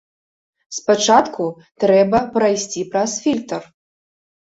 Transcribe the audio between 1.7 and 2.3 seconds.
трэба